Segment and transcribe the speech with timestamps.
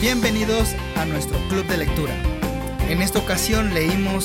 [0.00, 2.14] Bienvenidos a nuestro club de lectura.
[2.88, 4.24] En esta ocasión leímos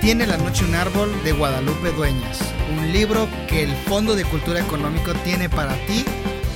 [0.00, 2.38] Tiene la noche un árbol de Guadalupe Dueñas,
[2.78, 6.04] un libro que el Fondo de Cultura Económico tiene para ti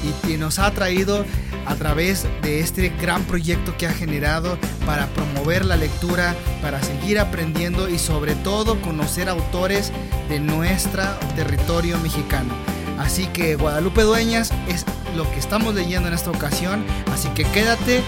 [0.05, 1.25] y que nos ha traído
[1.67, 4.57] a través de este gran proyecto que ha generado
[4.87, 9.91] para promover la lectura, para seguir aprendiendo y sobre todo conocer autores
[10.29, 11.03] de nuestro
[11.35, 12.55] territorio mexicano.
[12.97, 18.03] Así que Guadalupe Dueñas es lo que estamos leyendo en esta ocasión, así que quédate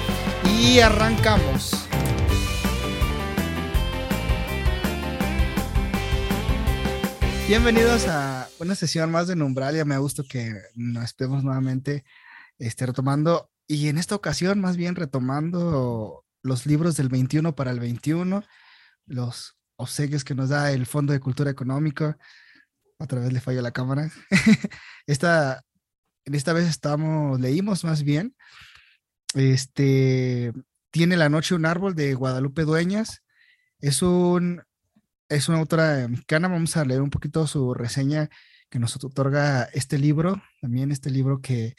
[0.58, 1.88] y arrancamos.
[7.48, 9.84] Bienvenidos a una sesión más de Numbralia.
[9.84, 12.04] Me gusta que nos estemos nuevamente
[12.58, 17.80] este, retomando y en esta ocasión más bien retomando los libros del 21 para el
[17.80, 18.44] 21,
[19.06, 22.16] los obsequios que nos da el Fondo de Cultura Económica.
[22.98, 24.10] Otra vez le falló la cámara.
[25.06, 25.64] esta,
[26.24, 28.34] esta vez estamos, leímos más bien,
[29.34, 30.52] este,
[30.90, 33.22] Tiene la noche un árbol de Guadalupe Dueñas.
[33.80, 34.62] Es un,
[35.28, 36.48] es una autora mexicana.
[36.48, 38.28] Vamos a leer un poquito su reseña
[38.70, 41.74] que nos otorga este libro, también este libro que,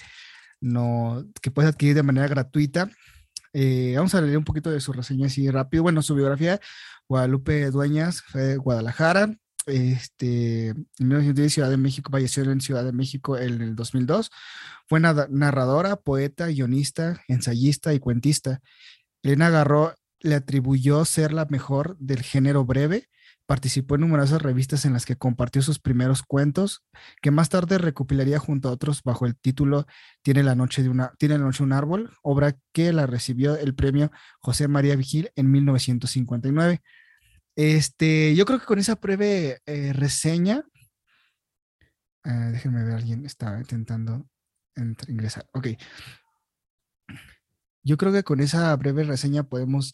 [0.62, 2.90] no, que puedes adquirir de manera gratuita.
[3.54, 5.84] Eh, vamos a leer un poquito de su reseña así rápido.
[5.84, 6.60] Bueno, su biografía,
[7.08, 12.94] Guadalupe Dueñas, fue de Guadalajara, este, en 1910 Ciudad de México, falleció en Ciudad de
[12.94, 14.30] México en el 2002.
[14.88, 18.62] Fue narradora, poeta, guionista, ensayista y cuentista.
[19.22, 23.10] Elena Garro le atribuyó ser la mejor del género breve.
[23.46, 26.86] Participó en numerosas revistas en las que compartió sus primeros cuentos,
[27.22, 29.86] que más tarde recopilaría junto a otros bajo el título
[30.22, 33.76] Tiene la noche de una Tiene la noche un árbol, obra que la recibió el
[33.76, 36.82] premio José María Vigil en 1959.
[37.56, 40.66] Este, yo creo que con esa breve eh, reseña,
[42.24, 44.28] ah, déjenme ver, alguien está intentando
[45.08, 45.46] ingresar.
[45.54, 45.68] Ok.
[47.84, 49.94] Yo creo que con esa breve reseña podemos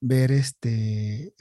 [0.00, 1.34] ver este,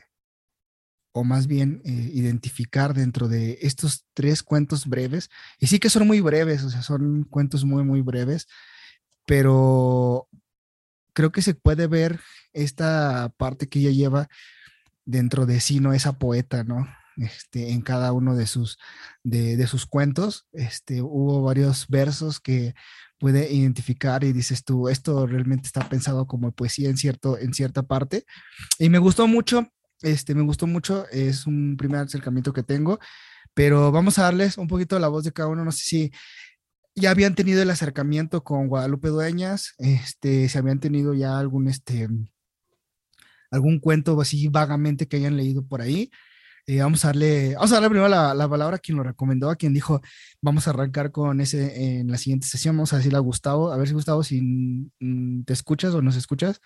[1.11, 5.29] o más bien eh, identificar dentro de estos tres cuentos breves,
[5.59, 8.47] y sí que son muy breves, o sea, son cuentos muy, muy breves,
[9.25, 10.29] pero
[11.13, 12.19] creo que se puede ver
[12.53, 14.29] esta parte que ella lleva
[15.07, 15.93] dentro de sí, ¿no?
[15.93, 16.87] Esa poeta, ¿no?
[17.15, 18.77] Este, en cada uno de sus,
[19.23, 22.75] de, sus cuentos, este, hubo varios versos que
[23.17, 27.83] puede identificar y dices tú, esto realmente está pensado como poesía en, cierto, en cierta
[27.83, 28.25] parte.
[28.77, 29.67] Y me gustó mucho,
[30.01, 32.99] este, me gustó mucho, es un primer acercamiento que tengo,
[33.55, 36.11] pero vamos a darles un poquito la voz de cada uno, no sé si
[36.93, 42.07] ya habían tenido el acercamiento con Guadalupe Dueñas, este, si habían tenido ya algún, este,
[43.51, 46.11] algún cuento así vagamente que hayan leído por ahí.
[46.69, 49.49] Eh, vamos a darle, vamos a darle primero la, la, palabra a quien lo recomendó,
[49.49, 50.01] a quien dijo,
[50.41, 53.77] vamos a arrancar con ese en la siguiente sesión, vamos a decirle a Gustavo, a
[53.77, 56.59] ver si Gustavo, si mm, te escuchas o nos escuchas.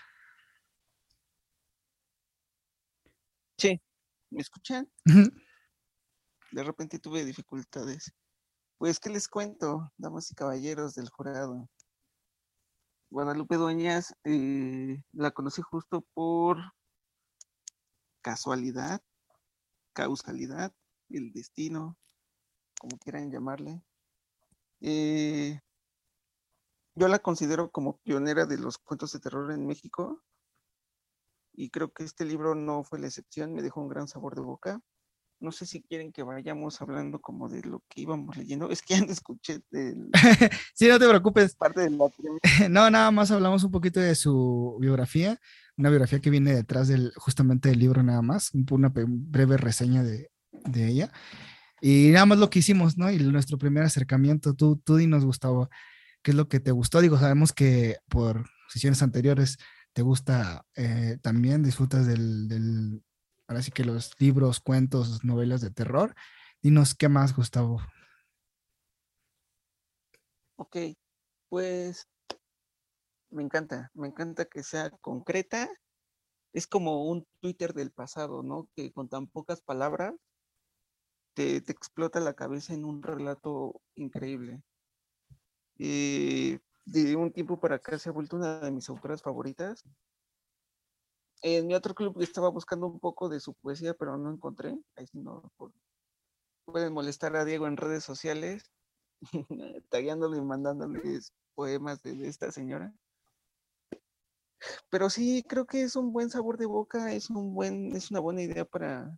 [3.57, 3.79] Sí,
[4.31, 4.89] ¿me escuchan?
[6.51, 8.11] De repente tuve dificultades.
[8.79, 11.69] Pues, ¿qué les cuento, damas y caballeros del jurado?
[13.11, 16.57] Guadalupe Dueñas eh, la conocí justo por
[18.21, 19.01] casualidad,
[19.91, 20.73] causalidad,
[21.09, 21.97] el destino,
[22.79, 23.83] como quieran llamarle.
[24.79, 25.59] Eh,
[26.95, 30.23] yo la considero como pionera de los cuentos de terror en México
[31.51, 34.41] y creo que este libro no fue la excepción, me dejó un gran sabor de
[34.41, 34.81] boca.
[35.41, 38.69] No sé si quieren que vayamos hablando como de lo que íbamos leyendo.
[38.69, 40.09] Es que ya no escuché del...
[40.73, 41.55] sí, no te preocupes.
[41.55, 42.05] Parte de la
[42.69, 45.39] no, nada más hablamos un poquito de su biografía,
[45.77, 50.29] una biografía que viene detrás del, justamente del libro nada más, una breve reseña de,
[50.51, 51.11] de ella.
[51.81, 53.11] Y nada más lo que hicimos, ¿no?
[53.11, 55.69] Y nuestro primer acercamiento, tú, tú dinos, Gustavo,
[56.21, 57.01] ¿qué es lo que te gustó?
[57.01, 59.57] Digo, sabemos que por sesiones anteriores
[59.93, 63.01] te gusta eh, también, disfrutas del,
[63.51, 66.15] ahora sí que los libros, cuentos, novelas de terror.
[66.61, 67.81] Dinos qué más, Gustavo.
[70.55, 70.77] Ok,
[71.49, 72.07] pues
[73.29, 75.69] me encanta, me encanta que sea concreta.
[76.53, 78.69] Es como un Twitter del pasado, ¿no?
[78.73, 80.13] Que con tan pocas palabras
[81.33, 84.63] te, explota la cabeza en un relato increíble.
[85.77, 89.83] Eh, de un tiempo para acá se ha vuelto una de mis autoras favoritas
[91.41, 94.77] en mi otro club estaba buscando un poco de su poesía, pero no encontré.
[94.95, 95.51] Ahí sí no
[96.65, 98.71] pueden molestar a Diego en redes sociales,
[99.89, 102.93] tagueándole y mandándoles poemas de, esta señora.
[104.89, 108.19] Pero sí, creo que es un buen sabor de boca, es un buen, es una
[108.19, 109.17] buena idea para,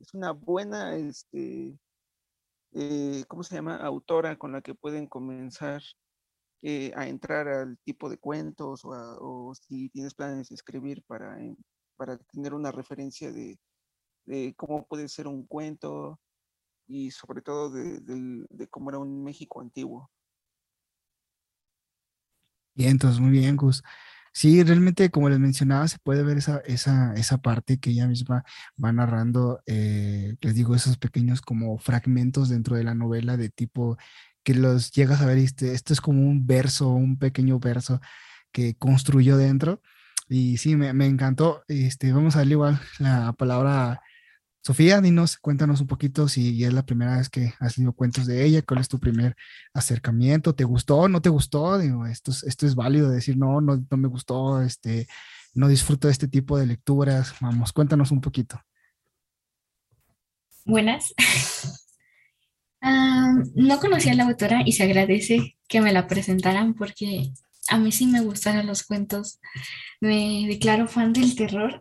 [0.00, 1.78] es una buena, este,
[2.72, 3.76] eh, ¿cómo se llama?
[3.76, 5.82] Autora con la que pueden comenzar
[6.96, 11.36] a entrar al tipo de cuentos o, si tienes planes de escribir para,
[11.96, 13.58] para tener una referencia de,
[14.56, 16.18] cómo puede ser un cuento
[16.86, 18.00] y sobre todo de,
[18.48, 20.10] de cómo era un México antiguo.
[22.74, 23.82] Bien, entonces muy bien, Gus.
[24.32, 28.44] Sí, realmente, como les mencionaba, se puede ver esa, esa, esa parte que ella misma
[28.82, 33.96] va narrando, eh, les digo, esos pequeños como fragmentos dentro de la novela de tipo
[34.44, 38.00] que los llegas a ver este, esto es como un verso, un pequeño verso
[38.52, 39.82] que construyó dentro.
[40.28, 41.64] Y sí, me, me encantó.
[41.68, 44.00] Este, vamos a darle igual la palabra
[44.66, 48.46] Sofía, dinos, cuéntanos un poquito si es la primera vez que has leído cuentos de
[48.46, 49.36] ella, cuál es tu primer
[49.74, 51.76] acercamiento, ¿te gustó, no te gustó?
[51.76, 55.06] Digo, esto es, esto es válido decir, no, no, no me gustó, este,
[55.52, 57.34] no disfruto de este tipo de lecturas.
[57.42, 58.58] Vamos, cuéntanos un poquito.
[60.64, 61.12] Buenas.
[62.84, 67.32] no conocía a la autora y se agradece que me la presentaran porque
[67.68, 69.40] a mí sí me gustaron los cuentos.
[70.00, 71.80] Me declaro fan del terror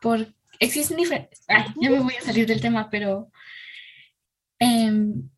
[0.00, 3.30] porque existen diferentes, ya me voy a salir del tema, pero
[4.58, 5.28] em,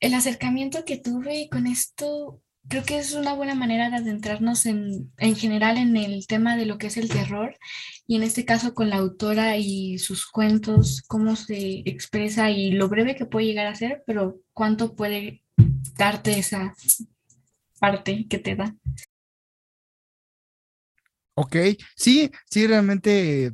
[0.00, 5.12] el acercamiento que tuve con esto creo que es una buena manera de adentrarnos en,
[5.18, 7.56] en, general en el tema de lo que es el terror
[8.06, 12.88] y en este caso con la autora y sus cuentos, cómo se expresa y lo
[12.88, 15.42] breve que puede llegar a ser, pero cuánto puede
[15.96, 16.74] darte esa
[17.78, 18.74] parte que te da.
[21.34, 21.56] Ok,
[21.96, 23.52] sí, sí, realmente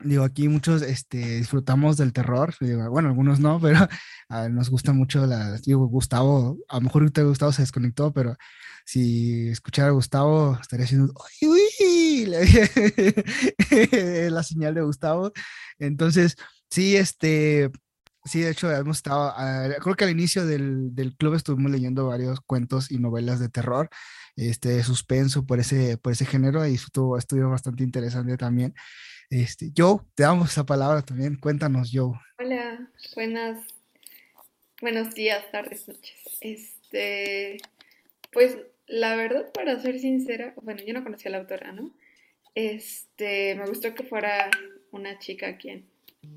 [0.00, 2.54] Digo, aquí muchos este, disfrutamos del terror,
[2.90, 3.78] bueno, algunos no, pero
[4.50, 8.36] nos gusta mucho la, digo, Gustavo, a lo mejor ahorita Gustavo se desconectó, pero
[8.84, 11.12] si escuchara a Gustavo estaría haciendo,
[11.42, 12.26] ¡Uy, uy!
[14.30, 15.32] la señal de Gustavo.
[15.78, 16.36] Entonces,
[16.70, 17.70] sí, este,
[18.24, 22.06] sí, de hecho, hemos estado, ah, creo que al inicio del, del, club estuvimos leyendo
[22.06, 23.88] varios cuentos y novelas de terror,
[24.36, 28.74] este, suspenso por ese, por ese género y estuvo, estuvo bastante interesante también.
[29.30, 31.36] Este, Joe, te damos esa palabra también.
[31.36, 32.12] Cuéntanos, Joe.
[32.38, 33.58] Hola, buenas,
[34.80, 36.14] buenos días, tardes, noches.
[36.40, 37.56] Este,
[38.30, 38.56] pues
[38.86, 41.92] la verdad, para ser sincera, bueno, yo no conocía a la autora, ¿no?
[42.54, 44.48] Este, me gustó que fuera
[44.92, 45.86] una chica quien,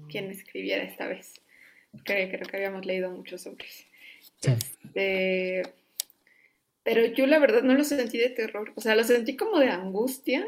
[0.10, 1.34] quien escribiera esta vez.
[2.04, 3.86] Creo, creo que habíamos leído muchos hombres.
[4.42, 5.62] Este,
[6.84, 9.70] pero yo la verdad no lo sentí de terror, o sea, lo sentí como de
[9.70, 10.48] angustia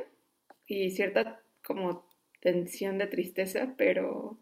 [0.65, 2.10] y cierta como
[2.41, 4.37] tensión de tristeza, pero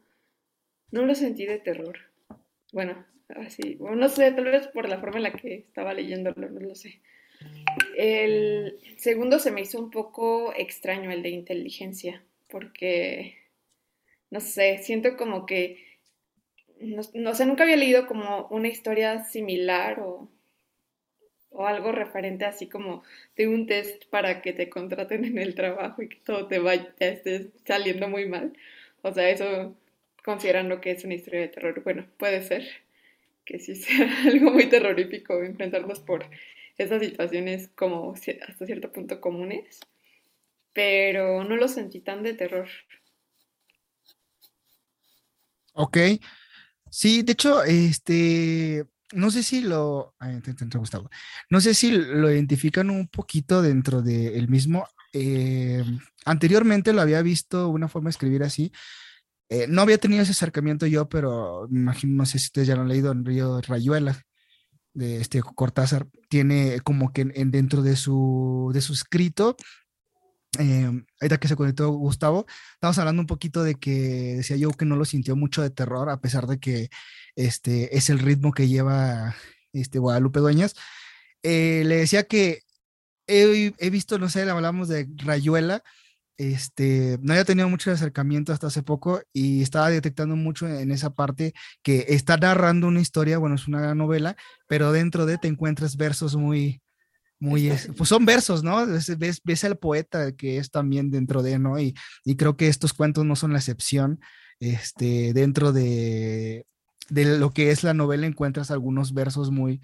[0.91, 1.99] no lo sentí de terror.
[2.73, 6.59] Bueno, así, no sé, tal vez por la forma en la que estaba leyéndolo, no
[6.59, 7.01] lo sé.
[7.95, 13.37] El segundo se me hizo un poco extraño, el de inteligencia, porque,
[14.29, 15.85] no sé, siento como que,
[16.79, 17.03] no,
[17.33, 20.29] sé, nunca había leído como una historia similar o
[21.59, 23.03] o algo referente así como
[23.35, 26.95] de un test para que te contraten en el trabajo y que todo te vaya,
[26.99, 28.53] esté saliendo muy mal.
[29.01, 29.75] O sea, eso
[30.23, 32.65] considerando que es una historia de terror, bueno, puede ser
[33.43, 36.25] que sí sea algo muy terrorífico enfrentarnos por
[36.77, 39.81] esas situaciones como hasta cierto punto comunes,
[40.71, 42.69] pero no lo sentí tan de terror.
[45.73, 45.97] Ok.
[46.89, 50.15] Sí, de hecho, este, no sé si lo,
[51.49, 54.87] no sé si lo identifican un poquito dentro del mismo.
[55.13, 55.83] Eh,
[56.25, 58.71] anteriormente lo había visto una forma de escribir así.
[59.49, 62.81] Eh, no había tenido ese acercamiento yo, pero imagino, no sé si ustedes ya lo
[62.81, 64.21] han leído en Río Rayuela
[64.93, 66.07] de este Cortázar.
[66.29, 69.57] Tiene como que en, dentro de su, de su escrito
[70.57, 70.89] eh,
[71.21, 74.95] ahorita que se conectó Gustavo, estamos hablando un poquito de que decía yo que no
[74.95, 76.89] lo sintió mucho de terror, a pesar de que
[77.35, 79.35] este es el ritmo que lleva
[79.73, 80.75] este Guadalupe Dueñas.
[81.43, 82.63] Eh, le decía que
[83.27, 85.83] he, he, visto, no sé, hablamos de Rayuela,
[86.37, 91.11] este, no había tenido mucho acercamiento hasta hace poco y estaba detectando mucho en esa
[91.11, 91.53] parte
[91.83, 94.37] que está narrando una historia, bueno, es una novela,
[94.67, 96.81] pero dentro de te encuentras versos muy,
[97.39, 98.85] muy, pues son versos, ¿no?
[98.85, 101.79] Ves, ves al poeta que es también dentro de, ¿no?
[101.79, 104.19] Y, y, creo que estos cuentos no son la excepción.
[104.59, 106.65] Este, dentro de,
[107.09, 109.79] de lo que es la novela encuentras algunos versos muy,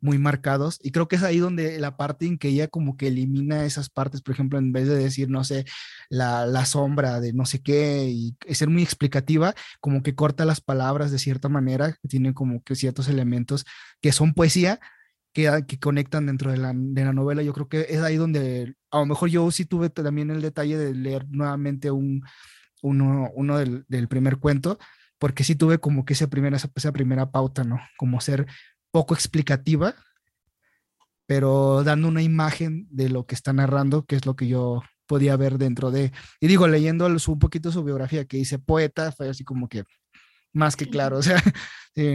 [0.00, 3.08] muy marcados y creo que es ahí donde la parte en que ella como que
[3.08, 5.64] elimina esas partes, por ejemplo, en vez de decir, no sé,
[6.08, 10.60] la, la sombra de no sé qué y, ser muy explicativa, como que corta las
[10.60, 13.64] palabras de cierta manera, que tiene como que ciertos elementos
[14.00, 14.80] que son poesía,
[15.32, 17.42] que, que conectan dentro de la, de la, novela.
[17.42, 20.76] Yo creo que es ahí donde a lo mejor yo sí tuve también el detalle
[20.76, 22.22] de leer nuevamente un,
[22.82, 24.78] uno, uno del, del primer cuento,
[25.18, 27.78] porque sí tuve como que esa primera, esa primera pauta, ¿no?
[27.96, 28.46] Como ser
[28.90, 29.94] poco explicativa,
[31.26, 35.36] pero dando una imagen de lo que está narrando, que es lo que yo podía
[35.36, 39.44] ver dentro de, y digo, leyendo un poquito su biografía que dice poeta, fue así
[39.44, 39.84] como que
[40.52, 41.42] más que claro, o sea,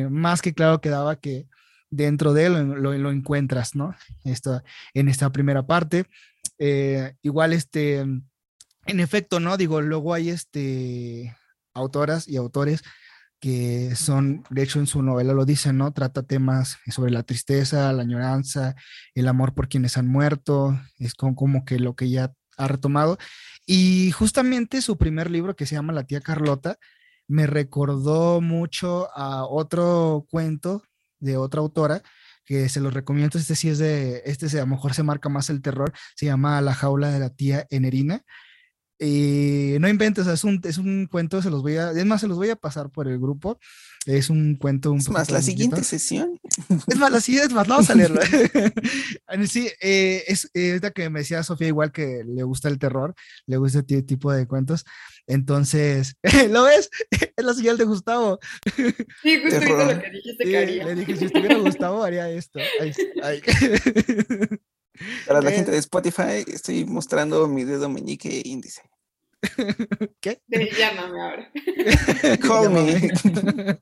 [0.09, 1.47] más que claro quedaba que
[1.89, 3.95] dentro de él lo, lo, encuentras, ¿no?
[4.23, 4.61] Esto,
[4.93, 6.05] en esta primera parte.
[6.57, 9.57] Eh, igual, este, en efecto, ¿no?
[9.57, 11.35] Digo, luego hay este,
[11.73, 12.83] autoras y autores
[13.39, 15.91] que son, de hecho en su novela lo dicen, ¿no?
[15.93, 18.75] Trata temas sobre la tristeza, la añoranza,
[19.13, 23.17] el amor por quienes han muerto, es como, como que lo que ya ha retomado.
[23.65, 26.77] Y justamente su primer libro que se llama La tía Carlota
[27.27, 30.83] me recordó mucho a otro cuento
[31.25, 32.01] de otra autora
[32.45, 33.37] que se los recomiendo.
[33.37, 36.27] Este sí es de, este se, a lo mejor se marca más el terror, se
[36.27, 38.21] llama La jaula de la tía Enerina.
[38.97, 42.27] Y no inventes, es un, es un cuento, se los voy a, es más, se
[42.27, 43.59] los voy a pasar por el grupo.
[44.05, 46.39] Es un cuento un Es más, la siguiente sesión.
[46.87, 48.21] Es más, la siguiente, es más, vamos a leerlo.
[49.47, 53.15] sí, eh, es esta que me decía Sofía, igual que le gusta el terror,
[53.47, 54.85] le gusta este tipo de cuentos.
[55.27, 56.15] Entonces,
[56.51, 56.89] ¿lo ves?
[57.09, 58.39] Es la señal de Gustavo.
[59.23, 60.85] Sí, justo lo que dijiste que haría.
[60.85, 62.59] Le dije, si estuviera Gustavo, haría esto.
[62.79, 63.41] Ay, ay.
[65.27, 68.81] Para la gente de Spotify, estoy mostrando mi dedo meñique índice.
[70.21, 70.41] ¿Qué?
[70.47, 71.51] llámame ahora.
[72.41, 73.79] Call me.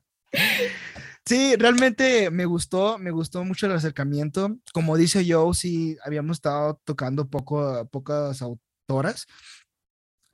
[1.26, 4.58] Sí, realmente me gustó, me gustó mucho el acercamiento.
[4.74, 9.26] Como dice Joe, sí, habíamos estado tocando poco, pocas autoras.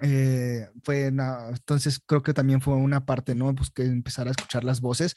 [0.01, 3.55] Eh, fue entonces creo que también fue una parte, ¿no?
[3.55, 5.15] Pues que empezar a escuchar las voces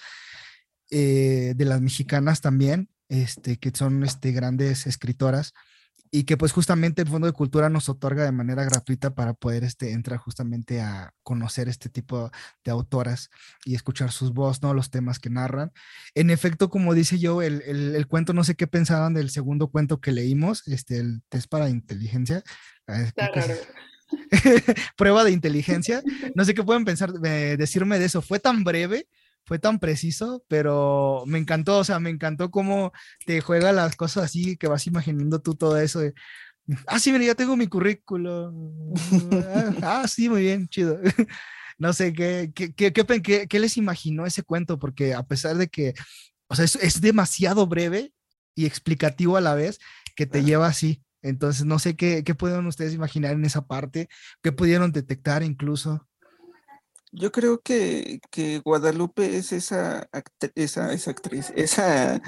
[0.91, 5.53] eh, de las mexicanas también, este, que son este, grandes escritoras
[6.15, 9.63] y que pues justamente el Fondo de Cultura nos otorga de manera gratuita para poder
[9.63, 12.29] este, entrar justamente a conocer este tipo
[12.63, 13.31] de autoras
[13.65, 14.75] y escuchar sus voces, ¿no?
[14.75, 15.71] Los temas que narran.
[16.13, 20.01] En efecto, como dice yo, el, el, cuento, no sé qué pensaban del segundo cuento
[20.01, 22.43] que leímos, este, el test para inteligencia.
[22.87, 23.05] Ah,
[24.95, 26.03] Prueba de inteligencia.
[26.35, 28.21] No sé qué pueden pensar, eh, decirme de eso.
[28.21, 29.07] Fue tan breve
[29.45, 32.91] fue tan preciso, pero me encantó, o sea, me encantó cómo
[33.25, 36.13] te juega las cosas así, que vas imaginando tú todo eso de,
[36.87, 38.53] ah, sí, mira, ya tengo mi currículo.
[39.83, 40.99] ah, sí, muy bien, chido.
[41.77, 44.79] no sé, ¿qué, qué, qué, qué, les imaginó ese cuento?
[44.79, 45.93] Porque a pesar de que,
[46.47, 48.13] o sea, es, es demasiado breve
[48.55, 49.79] y explicativo a la vez,
[50.15, 51.03] que te lleva así.
[51.21, 54.09] Entonces, no sé qué, qué pueden ustedes imaginar en esa parte,
[54.41, 56.07] qué pudieron detectar incluso.
[57.15, 60.09] Yo creo que, que Guadalupe es esa,
[60.55, 62.19] esa, esa actriz, esa,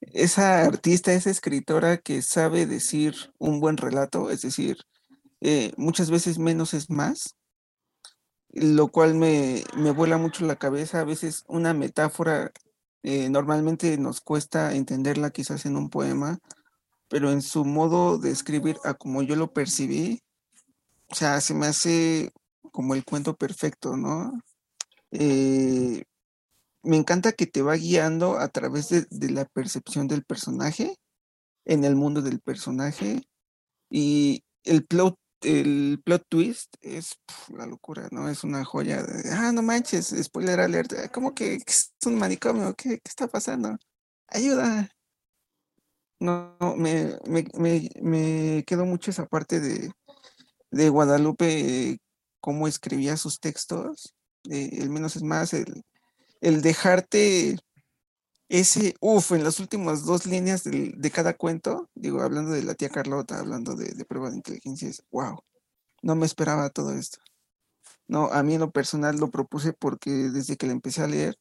[0.00, 4.78] esa artista, esa escritora que sabe decir un buen relato, es decir,
[5.40, 7.36] eh, muchas veces menos es más,
[8.50, 11.00] lo cual me, me, vuela mucho la cabeza.
[11.00, 12.52] A veces una metáfora
[13.02, 16.38] eh, normalmente nos cuesta entenderla quizás en un poema,
[17.08, 20.22] pero en su modo de escribir, a como yo lo percibí,
[21.08, 22.32] o sea, se me hace
[22.70, 24.40] como el cuento perfecto, ¿no?
[25.12, 26.04] Eh,
[26.82, 30.96] me encanta que te va guiando a través de, la percepción del personaje,
[31.64, 33.22] en el mundo del personaje,
[33.90, 38.28] y el plot, el plot twist es la locura, ¿no?
[38.28, 39.02] Es una joya.
[39.02, 42.74] De, ah, no manches, spoiler alert, ah, ¿cómo que, es un manicomio?
[42.74, 43.76] ¿Qué, ¿Qué, está pasando?
[44.28, 44.90] Ayuda.
[46.20, 49.90] No, me, me, me, me quedó mucho esa parte de,
[50.70, 51.98] de Guadalupe
[52.40, 54.14] cómo escribía sus textos,
[54.50, 55.82] eh, el menos es más, el,
[56.40, 57.56] el dejarte
[58.48, 62.88] ese, uff, en las últimas dos líneas de cada cuento, digo, hablando de la tía
[62.88, 65.38] Carlota, hablando de, de prueba de inteligencia, es, wow,
[66.02, 67.18] no me esperaba todo esto.
[68.08, 71.38] No, a mí en lo personal lo propuse porque desde que la empecé a leer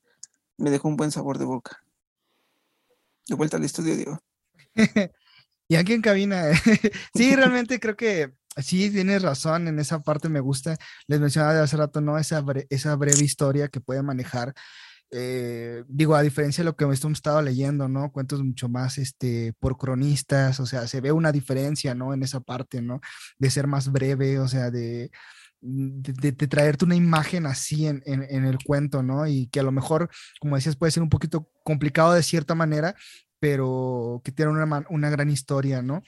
[0.58, 1.82] me dejó un buen sabor de boca.
[3.28, 4.20] De vuelta al estudio, digo.
[5.68, 6.46] y aquí en cabina,
[7.16, 10.78] sí, realmente creo que Sí, tienes razón, en esa parte me gusta.
[11.08, 12.18] Les mencionaba de hace rato, ¿no?
[12.18, 14.54] Esa, esa breve historia que puede manejar.
[15.12, 18.12] Eh, digo, a diferencia de lo que hemos estado leyendo, ¿no?
[18.12, 22.14] Cuentos mucho más este, por cronistas, o sea, se ve una diferencia, ¿no?
[22.14, 23.02] En esa parte, ¿no?
[23.40, 25.12] De ser más breve, o sea, de,
[25.62, 29.28] de, traerte una imagen así en, en, el cuento, ¿no?
[29.28, 32.96] Y que a lo mejor, como decías, puede ser un poquito complicado de cierta manera,
[33.40, 36.04] pero que tiene una, una gran historia, ¿no?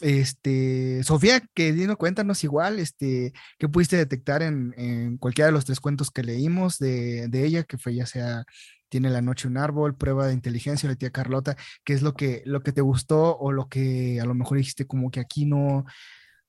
[0.00, 5.78] Este, Sofía, que Dino, cuéntanos igual, este, ¿qué pudiste detectar en, cualquiera de los tres
[5.80, 8.44] cuentos que leímos de, ella, que fue ya sea
[8.88, 12.42] Tiene la noche un árbol, Prueba de inteligencia, la tía Carlota, ¿qué es lo que,
[12.44, 15.84] lo que te gustó o lo que a lo mejor dijiste como que aquí no,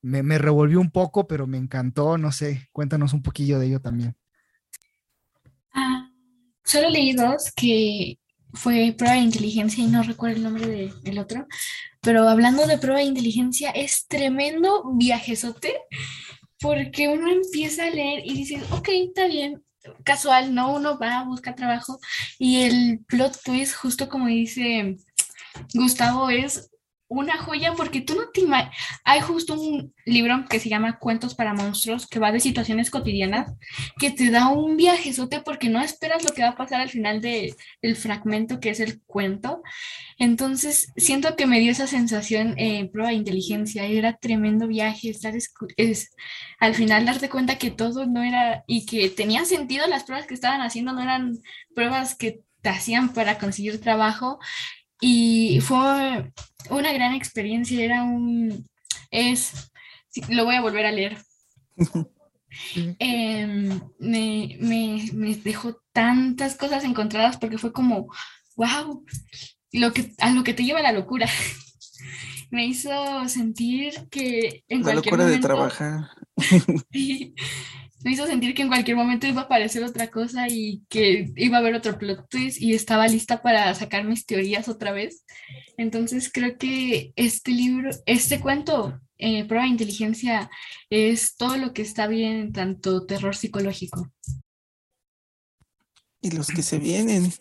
[0.02, 3.80] me, me revolvió un poco, pero me encantó, no sé, cuéntanos un poquillo de ello
[3.80, 4.16] también.
[5.72, 6.10] Ah,
[6.64, 8.18] solo leí dos que
[8.56, 11.48] fue prueba de inteligencia y no recuerdo el nombre del otro,
[12.02, 15.76] pero hablando de prueba de inteligencia, es tremendo viajezote
[16.60, 19.64] porque uno empieza a leer y dice, ok, está bien,
[20.04, 20.74] casual, ¿no?
[20.74, 22.00] Uno va, a buscar trabajo
[22.40, 24.98] y el plot twist, justo como dice
[25.74, 26.70] Gustavo, es
[27.08, 28.76] una joya porque tú no te imaginas.
[29.04, 33.52] Hay justo un libro que se llama Cuentos para monstruos que va de situaciones cotidianas
[34.00, 37.22] que te da un viajezote porque no esperas lo que va a pasar al final
[37.22, 39.62] de, del fragmento que es el cuento.
[40.18, 43.86] Entonces siento que me dio esa sensación en prueba de inteligencia.
[43.86, 45.34] Era tremendo viaje estar
[45.78, 46.16] es,
[46.60, 50.34] al final darte cuenta que todo no era y que tenía sentido las pruebas que
[50.34, 51.38] estaban haciendo, no eran
[51.74, 54.40] pruebas que te hacían para conseguir trabajo
[55.02, 56.32] y fue
[56.70, 58.68] una gran experiencia, era un,
[59.12, 59.72] es,
[60.30, 61.18] lo voy a volver a leer.
[63.00, 68.08] Em, me, me, dejó tantas cosas encontradas porque fue como,
[68.56, 69.04] wow,
[69.74, 71.28] lo que, a lo que te lleva la locura.
[72.52, 76.10] me hizo sentir que en la locura de trabajar.
[78.06, 81.58] me hizo sentir que en cualquier momento iba a aparecer otra cosa y que iba
[81.58, 85.26] a haber otro plot twist y estaba lista para sacar mis teorías otra vez.
[85.76, 90.52] Entonces creo que este libro, este cuento, eh, Prueba de Inteligencia,
[90.92, 94.14] es todo lo que está bien, tanto terror psicológico.
[96.22, 97.34] Y los que se vienen.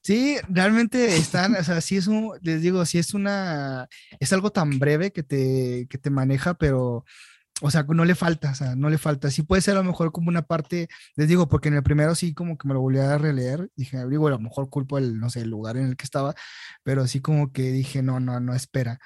[0.00, 3.88] Sí, realmente están, o sea, sí es un, les digo, sí es una,
[4.20, 7.04] es algo tan breve que te, que te maneja, pero
[7.62, 9.30] o sea, no le falta, o sea, no le falta.
[9.30, 12.14] Sí puede ser a lo mejor como una parte, les digo, porque en el primero
[12.14, 15.18] sí como que me lo volví a releer, dije, digo, a lo mejor culpo el,
[15.18, 16.34] no sé, el lugar en el que estaba,
[16.82, 18.98] pero sí como que dije, no, no, no, espera.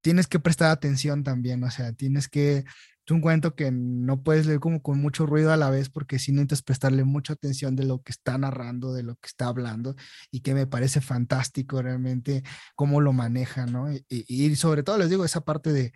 [0.00, 2.64] Tienes que prestar atención también, o sea, tienes que
[3.10, 6.32] un cuento que no puedes leer como con mucho ruido a la vez porque sí
[6.32, 9.96] necesitas prestarle mucha atención de lo que está narrando, de lo que está hablando
[10.30, 12.42] y que me parece fantástico realmente
[12.74, 13.88] cómo lo maneja, ¿no?
[14.08, 15.92] Y, sobre todo les digo esa parte de,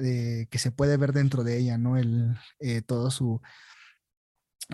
[0.00, 1.96] de, que se puede ver dentro de ella, ¿no?
[1.96, 3.40] El, eh, todo su,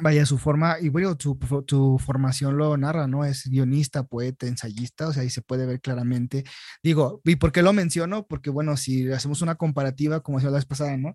[0.00, 3.24] vaya, su forma, y bueno, tu, tu, formación lo narra, ¿no?
[3.24, 6.44] Es guionista, poeta, ensayista, o sea, ahí se puede ver claramente.
[6.82, 8.26] Digo, ¿y por qué lo menciono?
[8.26, 11.14] Porque, bueno, si hacemos una comparativa, como decía la vez pasada, ¿no?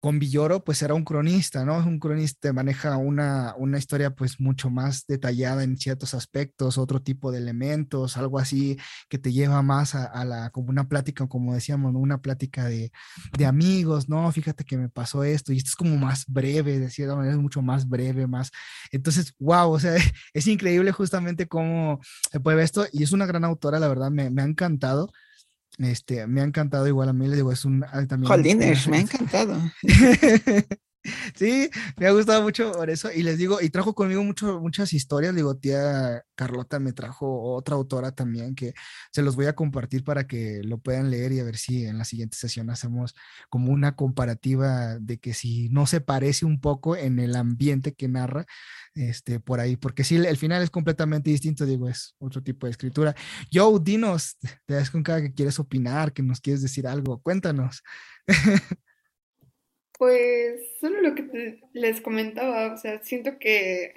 [0.00, 1.78] Con Villoro, pues era un cronista, ¿no?
[1.78, 7.32] Un cronista maneja una, una historia pues mucho más detallada en ciertos aspectos, otro tipo
[7.32, 8.78] de elementos, algo así
[9.08, 11.98] que te lleva más a, la, como una plática, como decíamos, ¿no?
[11.98, 12.92] Una plática de,
[13.36, 14.30] de, amigos, ¿no?
[14.32, 17.40] Fíjate que me pasó esto y esto es como más breve, de cierta manera es
[17.40, 18.50] mucho más breve, más.
[18.92, 19.94] Entonces, wow, o sea,
[20.34, 24.10] es increíble justamente cómo se puede ver esto y es una gran autora, la verdad,
[24.10, 25.10] me, me ha encantado.
[25.78, 28.58] Este, me ha encantado igual a mí, le digo, es un también.
[28.58, 29.60] me ha encantado.
[31.34, 33.10] sí, me ha gustado mucho por eso.
[33.12, 35.34] Y les digo, y trajo conmigo muchas historias.
[35.34, 38.74] Digo, tía Carlota me trajo otra autora también que
[39.12, 41.98] se los voy a compartir para que lo puedan leer y a ver si en
[41.98, 43.14] la siguiente sesión hacemos
[43.48, 48.08] como una comparativa de que si no se parece un poco en el ambiente que
[48.08, 48.46] narra,
[48.94, 52.72] este, por ahí, porque sí, el final es completamente distinto, digo, es otro tipo de
[52.72, 53.14] escritura.
[53.52, 57.82] Joe, dinos, te das con que quieres opinar, que nos quieres decir algo, cuéntanos.
[59.98, 63.94] Pues solo lo que les comentaba, o sea, siento que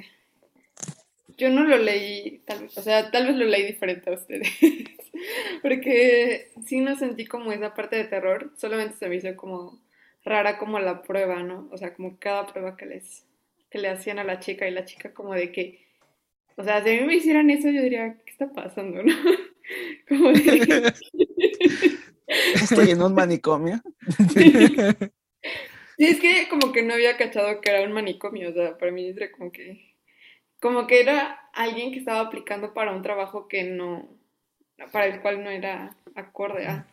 [1.38, 4.48] yo no lo leí, tal, o sea, tal vez lo leí diferente a ustedes,
[5.62, 9.80] porque sí no sentí como esa parte de terror, solamente se me hizo como
[10.24, 11.70] rara como la prueba, ¿no?
[11.72, 13.26] O sea, como cada prueba que les
[13.70, 15.86] que le hacían a la chica y la chica como de que,
[16.56, 19.14] o sea, si a mí me hicieran eso yo diría, ¿qué está pasando, no?
[20.08, 20.94] Como de...
[22.28, 23.82] Estoy en un manicomio.
[26.00, 28.90] Sí, es que como que no había cachado que era un manicomio, o sea, para
[28.90, 29.98] mí era como que,
[30.62, 34.08] como que era alguien que estaba aplicando para un trabajo que no,
[34.94, 36.88] para el cual no era acorde a.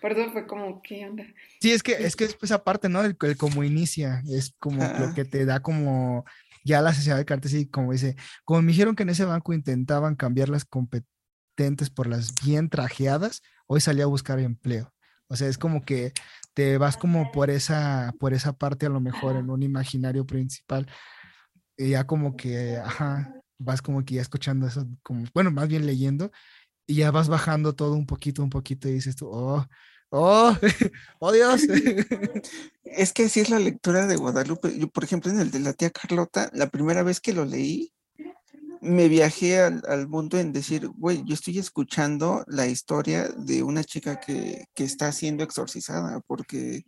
[0.00, 1.26] Por eso fue como, ¿qué onda?
[1.60, 3.02] Sí, es que es que es esa parte, ¿no?
[3.02, 6.24] El, como inicia, es como lo que te da como
[6.64, 9.52] ya la sociedad de cartas y como dice, como me dijeron que en ese banco
[9.52, 14.90] intentaban cambiar las competentes por las bien trajeadas, hoy salí a buscar empleo.
[15.28, 16.12] O sea, es como que
[16.54, 20.86] te vas como por esa, por esa parte a lo mejor en un imaginario principal.
[21.76, 25.86] Y ya como que, ajá, vas como que ya escuchando eso, como, bueno, más bien
[25.86, 26.30] leyendo,
[26.86, 29.66] y ya vas bajando todo un poquito, un poquito, y dices tú, oh,
[30.10, 30.56] oh,
[31.20, 31.62] oh Dios.
[32.84, 34.76] Es que así es la lectura de Guadalupe.
[34.78, 37.92] Yo, por ejemplo, en el de la tía Carlota, la primera vez que lo leí,
[38.80, 44.20] me viajé al, mundo en decir, güey, yo estoy escuchando la historia de una chica
[44.20, 46.82] que, está siendo exorcizada, porque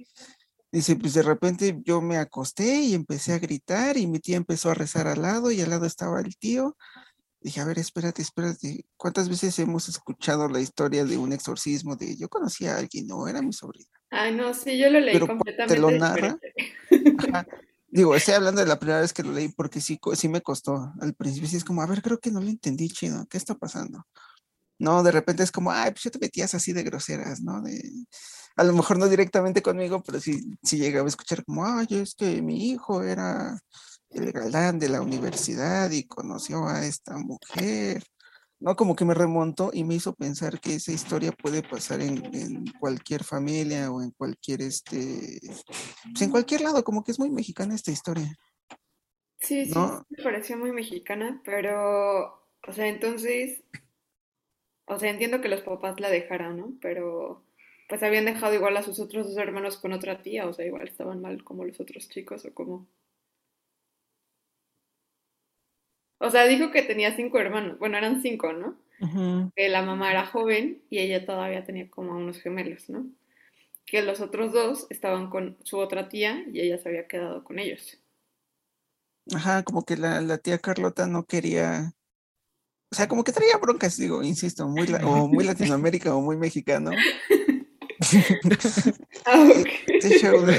[0.72, 4.70] dice, pues de repente yo me acosté y empecé a gritar y mi tía empezó
[4.70, 6.76] a rezar al lado y al lado estaba el tío
[7.42, 8.84] Dije, a ver, espérate, espérate.
[8.98, 13.26] ¿Cuántas veces hemos escuchado la historia de un exorcismo de yo conocía a alguien, no,
[13.26, 13.88] era mi sobrina?
[14.10, 15.74] Ay, no, sí, yo lo leí Pero completamente.
[15.74, 16.38] te lo narra.
[17.18, 17.46] Ajá.
[17.92, 20.92] Digo, estoy hablando de la primera vez que lo leí porque sí, sí me costó.
[21.00, 23.26] Al principio sí es como, a ver, creo que no lo entendí chido.
[23.28, 24.06] ¿Qué está pasando?
[24.78, 27.62] No, de repente es como, ay, pues yo te metías así de groseras, ¿no?
[27.62, 27.82] De,
[28.56, 32.14] a lo mejor no directamente conmigo, pero sí, sí llegaba a escuchar como, ay, es
[32.14, 33.60] que mi hijo era
[34.10, 38.04] el galán de la universidad y conoció a esta mujer.
[38.60, 42.22] No, como que me remontó y me hizo pensar que esa historia puede pasar en,
[42.34, 45.40] en cualquier familia o en cualquier, este,
[46.12, 48.36] pues en cualquier lado, como que es muy mexicana esta historia.
[49.38, 50.00] Sí, sí, No.
[50.00, 53.62] sí, me pareció muy mexicana, pero, o sea, entonces,
[54.84, 56.74] o sea, entiendo que los papás la dejaran, ¿no?
[56.82, 57.42] Pero,
[57.88, 60.86] pues habían dejado igual a sus otros dos hermanos con otra tía, o sea, igual
[60.86, 62.86] estaban mal como los otros chicos o como...
[66.20, 68.76] O sea, dijo que tenía cinco hermanos, bueno, eran cinco, ¿no?
[69.00, 69.50] Ujú.
[69.56, 73.06] Que la mamá era joven y ella todavía tenía como unos gemelos, ¿no?
[73.86, 77.58] Que los otros dos estaban con su otra tía y ella se había quedado con
[77.58, 77.98] ellos.
[79.34, 81.92] Ajá, como que la, la tía Carlota no quería,
[82.92, 86.36] o sea, como que traía broncas, digo, insisto, muy, la- o muy Latinoamérica o muy
[86.36, 87.06] mexicano.
[89.26, 89.68] Ah, ok.
[90.00, 90.56] Ese show de,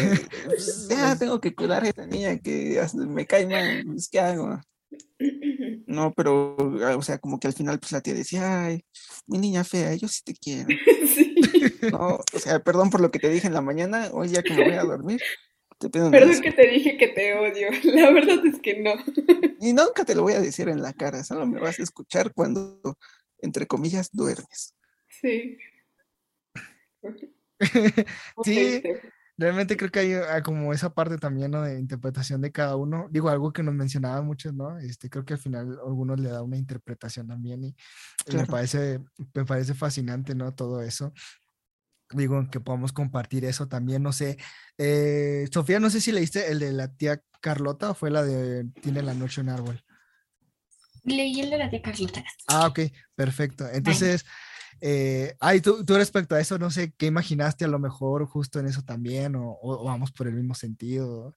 [0.90, 4.60] ya tengo que cuidar a esta niña que me cae mal, pues, ¿qué hago?
[5.88, 8.84] No, pero, ah, o sea, como que al final, pues la tía decía, ay,
[9.28, 10.68] mi niña fea, yo sí te quiero.
[11.12, 11.36] Sí.
[11.92, 14.54] No, o sea, perdón por lo que te dije en la mañana, hoy ya que
[14.54, 15.22] me voy a dormir,
[15.82, 17.70] te pido una Perdón que te dije que te odio.
[17.84, 18.94] La verdad es que no.
[19.60, 22.34] Y nunca te lo voy a decir en la cara, solo me vas a escuchar
[22.34, 22.98] cuando,
[23.40, 24.76] entre comillas, duermes.
[25.08, 25.58] Sí.
[28.44, 28.82] Sí.
[29.42, 31.62] Realmente creo que hay ah, como esa parte también, ¿no?
[31.64, 33.08] De interpretación de cada uno.
[33.12, 34.78] Digo, algo que nos mencionaban muchos, ¿no?
[34.78, 38.48] Este, creo que al final algunos le da una interpretación también y, y me Claro.
[38.48, 39.00] parece,
[39.34, 40.54] me parece fascinante, ¿no?
[40.54, 41.12] Todo eso.
[42.14, 44.38] Digo, que podamos compartir eso también, no sé.
[44.78, 48.66] eh, Sofía, no sé si leíste el de la tía Carlota o fue la de
[48.82, 49.82] Tiene la noche un árbol.
[51.04, 52.24] Leí el de la tía Carlota.
[52.48, 52.80] Ah, ok,
[53.16, 53.68] perfecto.
[53.72, 54.26] Entonces,
[54.82, 58.60] eh, ay, tú, tú respecto a eso, no sé, ¿qué imaginaste a lo mejor justo
[58.60, 59.36] en eso también?
[59.36, 61.36] O, o vamos por el mismo sentido.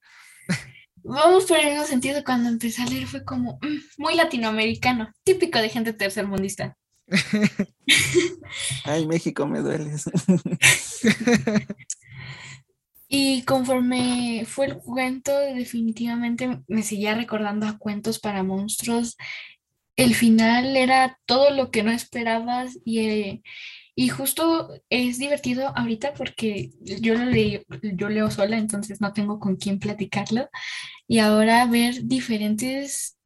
[0.97, 5.59] Vamos por el mismo sentido, cuando empecé a leer fue como mm, muy latinoamericano, típico
[5.59, 6.77] de gente tercermundista.
[8.85, 10.05] Ay, México, me dueles.
[13.17, 19.17] Y conforme fue el cuento, definitivamente me seguía recordando a cuentos para monstruos.
[19.97, 23.43] El final era todo lo que no esperabas y, eh,
[23.95, 27.63] y justo es divertido ahorita porque yo lo leí,
[27.95, 30.49] yo leo sola, entonces no tengo con quién platicarlo.
[31.09, 33.17] Y ahora ver diferentes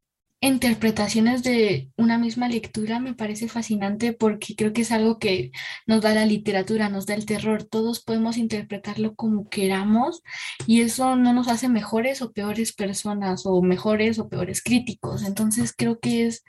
[0.41, 5.51] interpretaciones de una misma lectura me parece fascinante porque creo que es algo que
[5.85, 7.63] nos da la literatura, nos da el terror.
[7.63, 10.21] Todos podemos interpretarlo como queramos
[10.65, 15.23] y eso no nos hace mejores o peores personas o mejores o peores críticos.
[15.23, 16.43] Entonces creo que es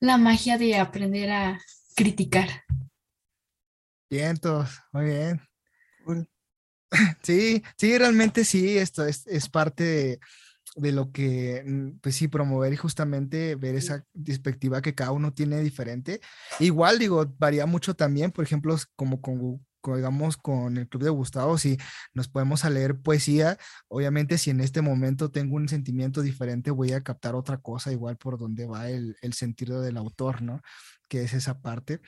[0.00, 1.60] la magia de aprender a
[1.94, 2.64] criticar.
[4.10, 5.40] Vientos, muy bien.
[6.04, 6.28] Cool.
[7.22, 10.20] Sí, sí, realmente sí, esto es, es parte de,
[10.76, 15.32] de lo que, mm, pues sí, promover y justamente ver esa perspectiva que cada uno
[15.32, 16.20] tiene diferente.
[16.60, 19.60] Igual, digo, varía mucho también, por ejemplo, como con,
[19.96, 21.78] digamos, con el Club de Gustavo, si
[22.14, 26.92] nos podemos a leer poesía, obviamente si en este momento tengo un sentimiento diferente, voy
[26.92, 30.60] a captar otra cosa, igual por donde va el, el sentido del autor, ¿no?
[31.08, 32.00] Que es esa parte.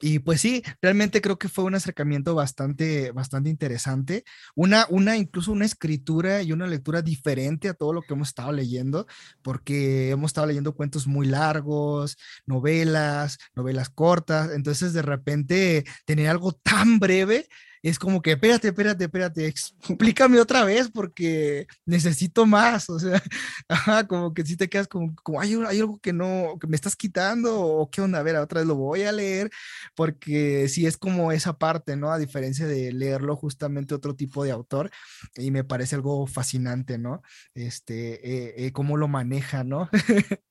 [0.00, 4.24] Y pues sí, realmente creo que fue un acercamiento bastante, bastante interesante.
[4.54, 8.52] Una, una, incluso una escritura y una lectura diferente a todo lo que hemos estado
[8.52, 9.06] leyendo,
[9.42, 14.50] porque hemos estado leyendo cuentos muy largos, novelas, novelas cortas.
[14.52, 17.48] Entonces, de repente, tener algo tan breve
[17.90, 22.88] es como que, espérate, espérate, espérate, explícame otra vez porque necesito más.
[22.90, 23.22] O sea,
[23.68, 26.76] ajá, como que si te quedas como, como hay, hay algo que no, que me
[26.76, 29.50] estás quitando o qué onda, a ver, otra vez lo voy a leer
[29.94, 32.10] porque sí es como esa parte, ¿no?
[32.10, 34.90] A diferencia de leerlo justamente otro tipo de autor
[35.36, 37.22] y me parece algo fascinante, ¿no?
[37.54, 39.90] Este, eh, eh, cómo lo maneja, ¿no?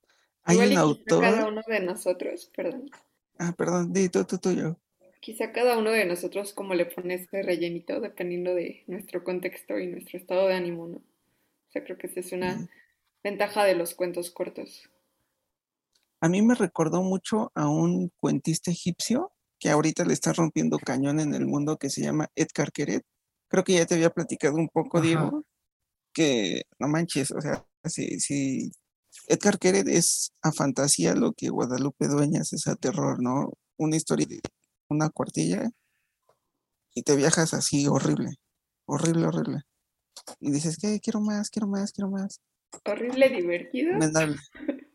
[0.43, 1.53] Hay Igual un quizá cada autor.
[1.53, 2.89] uno de nosotros, perdón,
[3.39, 4.79] Ah, perdón, di tú, tú, tuyo.
[5.23, 9.87] Quizá cada uno de nosotros como le pone ese rellenito dependiendo de nuestro contexto y
[9.87, 10.97] nuestro estado de ánimo, ¿no?
[10.97, 12.69] O sea, creo que esa es una
[13.23, 14.89] ventaja de los cuentos cortos.
[16.19, 21.21] A mí me recordó mucho a un cuentista egipcio que ahorita le está rompiendo cañón
[21.21, 23.03] en el mundo que se llama Edgar Queret.
[23.47, 25.07] Creo que ya te había platicado un poco, Ajá.
[25.07, 25.45] Diego,
[26.13, 28.71] que no manches, o sea, si, si,
[29.29, 33.53] Edgar Queret es a fantasía lo que Guadalupe Dueñas es a terror, ¿no?
[33.77, 34.41] Una historia de
[34.89, 35.69] una cuartilla
[36.93, 38.35] y te viajas así horrible,
[38.85, 39.61] horrible, horrible.
[40.39, 42.41] Y dices, que quiero más, quiero más, quiero más.
[42.85, 43.91] Horrible, divertido.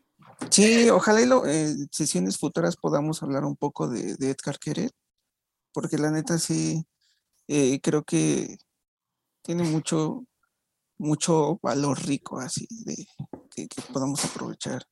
[0.51, 4.93] Sí, ojalá en eh, sesiones futuras podamos hablar un poco de, Edgar Queret,
[5.73, 6.85] porque la neta sí,
[7.47, 8.57] eh, creo que
[9.43, 10.25] tiene mucho,
[10.97, 13.05] mucho valor rico así de
[13.53, 14.83] que, podamos aprovechar.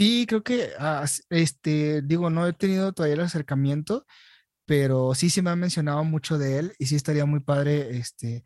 [0.00, 4.06] Sí, creo que, ah, este, digo, no he tenido todavía el acercamiento,
[4.66, 8.42] pero sí se me ha mencionado mucho de él y sí estaría muy padre, este,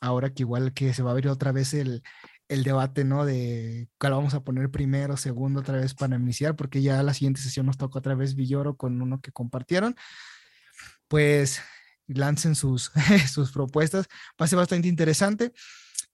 [0.00, 2.02] ahora que igual que se va a abrir otra vez el,
[2.48, 3.24] el debate, ¿no?
[3.26, 7.40] De cuál vamos a poner primero, segundo, otra vez para iniciar, porque ya la siguiente
[7.40, 9.96] sesión nos toca otra vez Villoro con uno que compartieron.
[11.08, 11.60] Pues
[12.06, 12.92] lancen sus,
[13.32, 14.06] sus propuestas,
[14.40, 15.52] va a ser bastante interesante.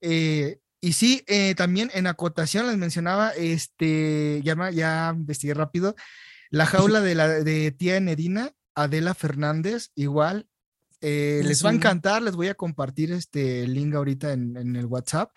[0.00, 5.96] Eh, y sí, eh, también en acotación les mencionaba, este, ya, ya investigué rápido,
[6.50, 10.46] la jaula de, la, de tía Nedina, Adela Fernández, igual,
[11.00, 14.86] eh, les va a encantar, les voy a compartir este link ahorita en, en, el
[14.86, 15.30] WhatsApp.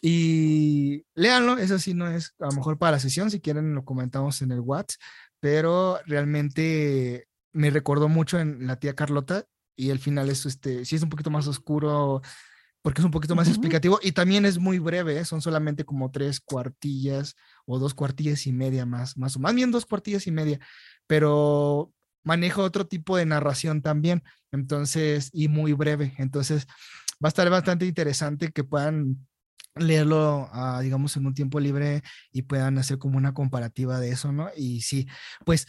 [0.00, 3.84] Y léanlo, eso sí no es a lo mejor para la sesión, si quieren lo
[3.84, 5.00] comentamos en el WhatsApp,
[5.38, 9.44] pero realmente me recordó mucho en la tía Carlota
[9.76, 12.22] y el final es este, sí es un poquito más oscuro
[12.82, 15.24] porque es un poquito más explicativo y también es muy breve, ¿eh?
[15.24, 19.70] son solamente como tres cuartillas o dos cuartillas y media más, más o más bien
[19.70, 20.58] dos cuartillas y media,
[21.06, 21.92] pero
[22.24, 26.66] maneja otro tipo de narración también, entonces, y muy breve, entonces
[27.24, 29.26] va a estar bastante interesante que puedan
[29.76, 34.32] leerlo, ah, digamos, en un tiempo libre y puedan hacer como una comparativa de eso,
[34.32, 34.50] ¿no?
[34.56, 35.06] Y sí,
[35.44, 35.66] pues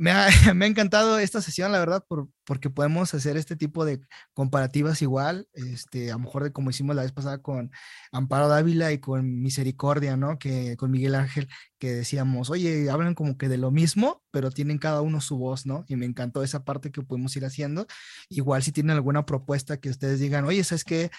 [0.00, 3.84] me ha, me ha, encantado esta sesión, la verdad, por, porque podemos hacer este tipo
[3.84, 4.00] de
[4.32, 7.70] comparativas igual, este, a lo mejor de como hicimos la vez pasada con
[8.10, 10.38] Amparo Dávila y con Misericordia, ¿no?
[10.38, 14.78] Que con Miguel Ángel, que decíamos, oye, hablan como que de lo mismo, pero tienen
[14.78, 15.84] cada uno su voz, ¿no?
[15.86, 17.86] Y me encantó esa parte que podemos ir haciendo.
[18.30, 21.10] Igual si tienen alguna propuesta que ustedes digan, oye, ¿sabes qué?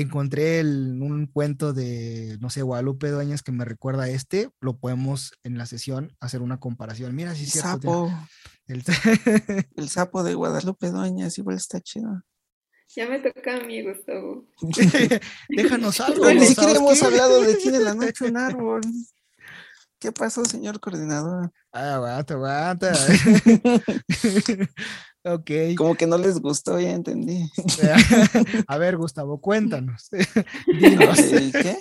[0.00, 5.32] Encontré un cuento de, no sé, Guadalupe Dueñas que me recuerda a este, lo podemos
[5.42, 7.14] en la sesión hacer una comparación.
[7.14, 7.70] Mira, si es cierto.
[7.70, 8.12] Sapo.
[9.76, 9.88] El...
[9.88, 12.22] sapo de Guadalupe Dueñas igual está chido.
[12.94, 14.44] Ya me toca a mí, Gustavo.
[15.48, 16.30] Déjanos algo.
[16.32, 18.82] ni siquiera hemos hablado de Tiene la noche un árbol.
[19.98, 21.50] ¿Qué pasó, señor coordinador?
[21.72, 22.92] Ah, aguanta, aguanta.
[25.28, 25.50] Ok.
[25.76, 27.50] Como que no les gustó, ya entendí.
[28.68, 30.08] A ver, Gustavo, cuéntanos.
[30.66, 31.18] Dinos.
[31.52, 31.76] ¿Qué?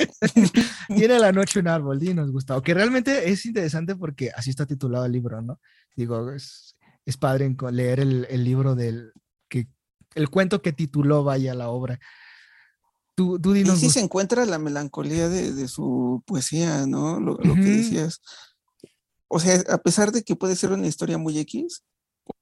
[0.95, 2.63] Tiene la noche un árbol, dinos, Gustavo.
[2.63, 5.59] Que realmente es interesante porque así está titulado el libro, ¿no?
[5.95, 9.13] Digo, es, es padre leer el, el, libro del,
[9.47, 9.67] que,
[10.15, 11.99] el cuento que tituló, vaya, la obra.
[13.13, 13.77] Tú, tú dinos.
[13.77, 17.19] Y sí se encuentra la melancolía de, de su poesía, ¿no?
[17.19, 18.21] Lo, lo que decías.
[19.27, 21.83] O sea, a pesar de que puede ser una historia muy X,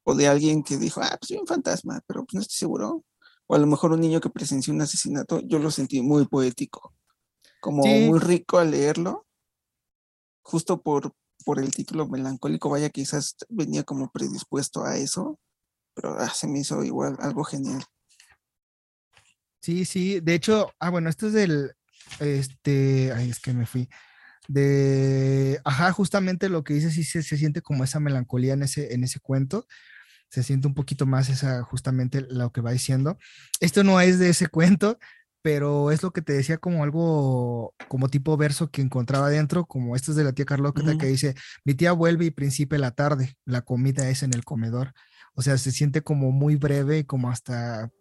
[0.03, 3.03] o de alguien que dijo, ah, pues soy un fantasma, pero pues no estoy seguro.
[3.47, 6.93] O a lo mejor un niño que presenció un asesinato, yo lo sentí muy poético,
[7.59, 9.27] como muy rico al leerlo,
[10.41, 11.13] justo por,
[11.45, 15.39] por el título melancólico, vaya, quizás venía como predispuesto a eso,
[15.93, 17.83] pero ah, se me hizo igual algo genial.
[19.59, 21.73] Sí, sí, de hecho, ah, bueno, esto es del,
[22.19, 23.89] este, ay, es que me fui
[24.47, 28.93] de, ajá, justamente lo que dice, sí se, se, siente como esa melancolía en ese,
[28.93, 29.67] en ese cuento,
[30.29, 33.17] se siente un poquito más esa, justamente lo que va diciendo.
[33.59, 34.99] Esto no es de ese cuento,
[35.43, 39.95] pero es lo que te decía como algo, como tipo verso que encontraba dentro, como
[39.95, 43.35] esto es de la tía Carlota que dice, mi tía vuelve y principia la tarde,
[43.45, 44.93] la comida es en el comedor.
[45.35, 47.91] O sea, se siente como muy breve y como hasta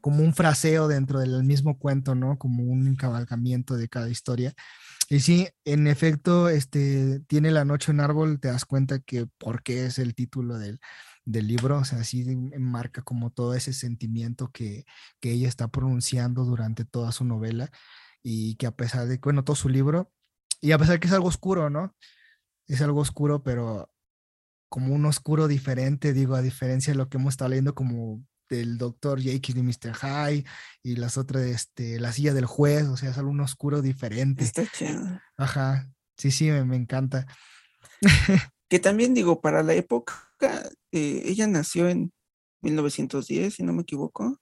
[0.00, 2.38] como un fraseo dentro del mismo cuento, ¿no?
[2.38, 4.54] Como un encabalgamiento de cada historia.
[5.10, 9.62] Y sí, en efecto, este, tiene la noche en árbol, te das cuenta que por
[9.62, 10.80] qué es el título del,
[11.24, 12.24] del libro, o sea, sí
[12.58, 14.84] marca como todo ese sentimiento que,
[15.20, 17.70] que ella está pronunciando durante toda su novela
[18.22, 20.10] y que a pesar de, bueno, todo su libro,
[20.60, 21.94] y a pesar que es algo oscuro, ¿no?
[22.66, 23.90] Es algo oscuro, pero
[24.70, 28.78] como un oscuro diferente, digo, a diferencia de lo que hemos estado leyendo como del
[28.78, 29.92] doctor Jake y Mr.
[29.94, 30.44] High
[30.82, 34.44] y las otras, este, la silla del juez, o sea, es algo oscuro diferente.
[34.44, 35.20] Está chido.
[35.36, 37.26] Ajá, sí, sí, me, encanta.
[38.68, 40.14] que también digo, para la época,
[40.92, 42.12] eh, ella nació en
[42.62, 44.38] 1910, si no me equivoco.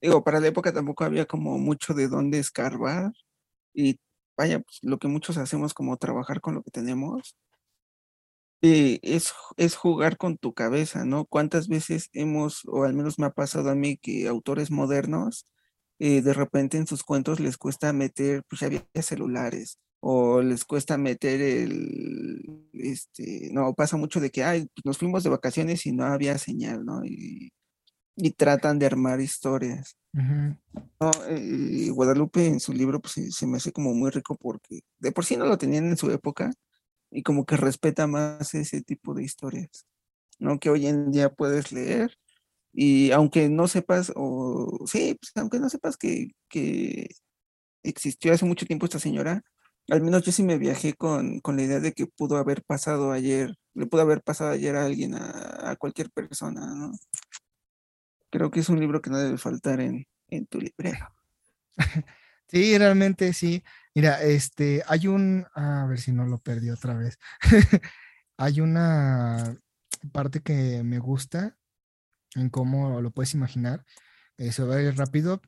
[0.00, 3.12] Digo, para la época tampoco había como mucho de dónde escarbar
[3.74, 4.00] y
[4.36, 7.36] vaya, pues, lo que muchos hacemos como trabajar con lo que tenemos.
[8.62, 11.24] Eh, es, es jugar con tu cabeza, ¿no?
[11.24, 15.46] ¿Cuántas veces hemos, o al menos me ha pasado a mí, que autores modernos
[15.98, 20.64] eh, de repente en sus cuentos les cuesta meter, pues ya había celulares, o les
[20.64, 25.92] cuesta meter el, este, no, pasa mucho de que, ay, nos fuimos de vacaciones y
[25.92, 27.04] no había señal, ¿no?
[27.04, 27.52] Y,
[28.16, 29.96] y tratan de armar historias.
[30.12, 35.12] no, eh, Guadalupe en su libro pues, se, me hace como muy rico porque de
[35.12, 36.50] por sí no lo tenían en su época
[37.10, 39.86] y como que respeta más ese tipo de historias,
[40.38, 40.58] ¿no?
[40.60, 42.16] Que hoy en día puedes leer
[42.72, 47.10] y aunque no sepas, o sí, pues, aunque no sepas que, que
[47.84, 49.42] existió hace mucho tiempo esta señora,
[49.88, 53.12] al menos yo sí me viajé con, con, la idea de que pudo haber pasado
[53.12, 56.92] ayer, le pudo haber pasado ayer a alguien, a, a cualquier persona, ¿no?
[58.30, 60.06] creo que es un libro que no debe faltar en,
[60.48, 61.08] tu librero.
[62.52, 63.62] Sí, realmente sí.
[63.94, 67.18] Mira, este, hay un, a ver si no lo perdí otra vez.
[68.36, 69.56] hay una
[70.12, 71.56] parte que me gusta
[72.34, 73.84] en cómo lo puedes imaginar.
[74.38, 75.42] Eh, se va a ir rápido.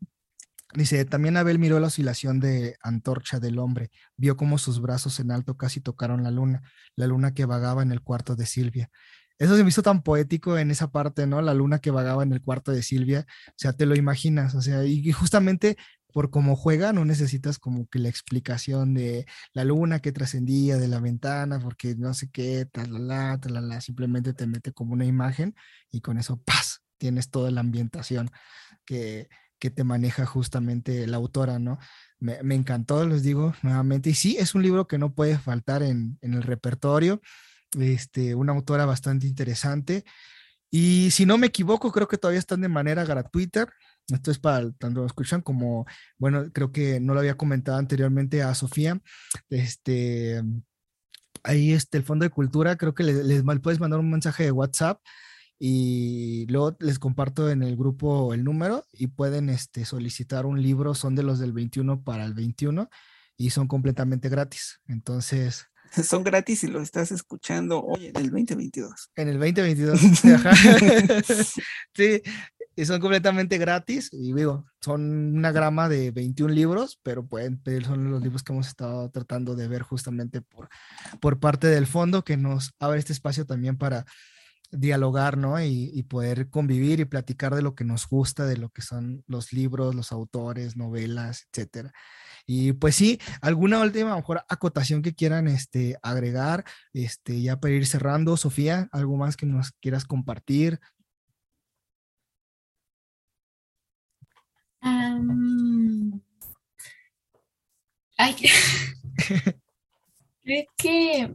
[0.75, 5.31] Dice, también Abel miró la oscilación de antorcha del hombre, vio cómo sus brazos en
[5.31, 6.63] alto casi tocaron la luna,
[6.97, 8.91] la luna que vagaba en el cuarto de Silvia.
[9.39, 11.43] Eso se me hizo tan poético en esa parte, ¿no?
[11.43, 14.63] La luna que vagaba en el cuarto de Silvia, o sea, te lo imaginas, o
[14.63, 15.77] sea, y justamente
[16.13, 20.89] por cómo juega, no necesitas como que la explicación de la luna que trascendía de
[20.89, 25.55] la ventana, porque no sé qué, talala, talala, simplemente te mete como una imagen
[25.91, 26.83] y con eso, ¡paz!
[26.99, 28.31] Tienes toda la ambientación
[28.85, 31.79] que, que te maneja justamente la autora, ¿no?
[32.21, 35.83] Me, me, encantó, les digo nuevamente, y sí, es un libro que no puede faltar
[35.83, 37.21] en, en el repertorio
[37.79, 40.05] este, una autora bastante interesante.
[40.71, 43.69] Y si no me equivoco, creo que todavía están de manera gratuita.
[44.09, 45.87] Esto es para tanto escuchan como,
[46.19, 49.01] bueno, creo que no lo había comentado anteriormente a Sofía.
[49.49, 50.43] Este,
[51.43, 54.53] ahí este, el Fondo de Cultura, creo que les, les puedes mandar un mensaje de
[54.53, 55.01] WhatsApp
[55.59, 60.95] y luego les comparto en el grupo el número y pueden este, solicitar un libro,
[60.95, 62.91] son de los del 21 para el 21
[63.37, 64.81] y son completamente gratis.
[64.89, 65.67] Entonces,
[66.05, 69.11] son gratis y lo estás escuchando hoy en el 2022.
[69.15, 70.01] En el 2022.
[71.95, 72.23] sí,
[72.75, 77.85] y son completamente gratis y digo, son una grama de 21 libros, pero pueden pedir,
[77.85, 80.69] son los libros que hemos estado tratando de ver justamente por,
[81.21, 84.05] por parte del fondo que nos abre este espacio también para
[84.71, 85.61] dialogar, ¿no?
[85.61, 89.23] Y, y, poder convivir y platicar de lo que nos gusta, de lo que son
[89.27, 91.93] los libros, los autores, novelas, etcétera.
[92.47, 97.87] Y pues sí, alguna última, mejor acotación que quieran este, agregar, este, ya para ir
[97.87, 100.81] cerrando, Sofía, algo más que nos quieras compartir.
[110.43, 111.35] creo que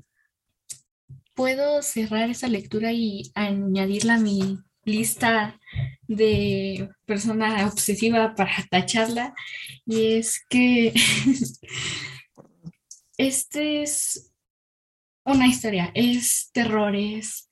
[1.36, 5.60] puedo cerrar esa lectura y añadirla a mi lista
[6.08, 9.34] de persona obsesiva para tacharla
[9.86, 10.94] y es que
[13.18, 14.32] este es
[15.26, 17.50] una historia, es terror, es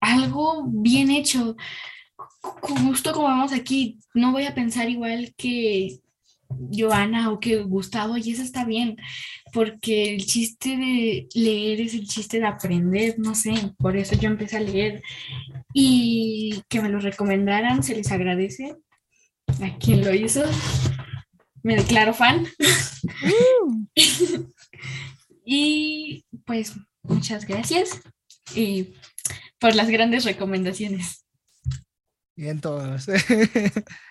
[0.00, 1.56] algo bien hecho.
[2.60, 6.00] Justo como vamos aquí, no voy a pensar igual que
[6.48, 8.96] Joana o que Gustavo, y eso está bien,
[9.52, 14.28] porque el chiste de leer es el chiste de aprender, no sé, por eso yo
[14.28, 15.02] empecé a leer
[15.74, 18.76] y que me lo recomendaran, se les agradece
[19.62, 20.42] a quien lo hizo,
[21.62, 22.46] me declaro fan.
[25.44, 28.00] y pues muchas gracias
[28.54, 28.94] y
[29.58, 31.27] por las grandes recomendaciones.
[32.38, 33.08] Bien todos.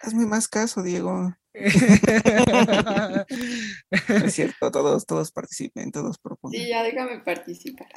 [0.02, 1.34] Hazme más caso, Diego.
[1.54, 1.74] es
[4.34, 6.60] cierto, todos, todos participen, todos proponen.
[6.60, 7.88] Sí, ya déjame participar.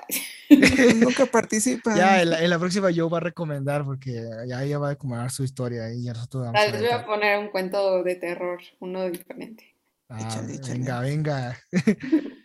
[1.01, 1.97] Nunca participan.
[1.97, 5.43] Ya, en la, próxima yo voy a recomendar porque ya ella va a recomendar su
[5.43, 9.75] historia y ya nosotros vamos Les voy a poner un cuento de terror, uno diferente.
[10.09, 11.59] Ah, venga, venga.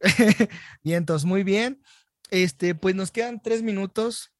[0.82, 1.82] bien, entonces, muy bien.
[2.30, 4.32] Este, pues nos quedan tres minutos.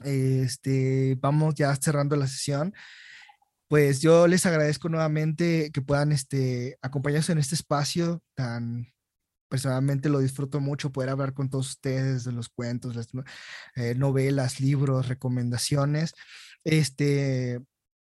[0.00, 2.74] Este, vamos ya cerrando la sesión
[3.72, 8.92] pues yo les agradezco nuevamente que puedan este, acompañarnos en este espacio tan
[9.48, 12.94] personalmente lo disfruto mucho poder hablar con todos ustedes de los cuentos,
[13.76, 16.12] eh, novelas, libros, recomendaciones.
[16.64, 17.60] Este,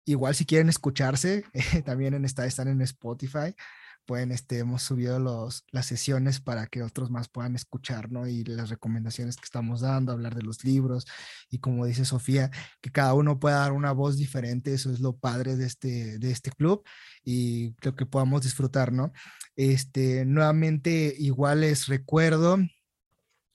[0.05, 1.45] igual si quieren escucharse,
[1.83, 3.55] también en esta, están en Spotify
[4.05, 8.27] pueden, este, hemos subido los, las sesiones para que otros más puedan escuchar, ¿no?
[8.27, 11.05] Y las recomendaciones que estamos dando, hablar de los libros
[11.49, 12.51] y como dice Sofía,
[12.81, 16.31] que cada uno pueda dar una voz diferente, eso es lo padre de este, de
[16.31, 16.83] este club
[17.23, 19.11] y creo que podamos disfrutar, ¿no?
[19.55, 22.57] Este, nuevamente, igual les recuerdo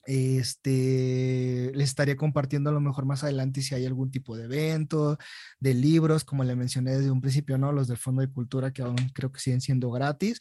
[0.06, 5.18] Este, les estaría compartiendo a lo mejor más adelante si hay algún tipo de evento,
[5.58, 7.72] de libros, como le mencioné desde un principio, ¿no?
[7.72, 10.40] Los del Fondo de Cultura que aún creo que siguen siendo gratis.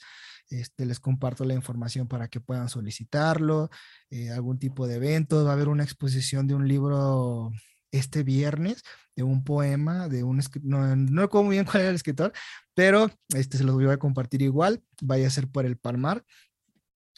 [0.49, 3.70] Este, les comparto la información para que puedan solicitarlo,
[4.10, 5.43] eh, algún tipo de evento.
[5.43, 7.51] Va a haber una exposición de un libro
[7.91, 8.84] este viernes
[9.16, 12.32] de un poema de un no, no recuerdo muy bien cuál era el escritor,
[12.74, 16.24] pero este se los voy a compartir igual, vaya a ser por el Palmar.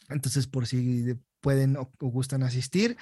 [0.08, 2.96] Entonces, por si pueden o, gustan asistir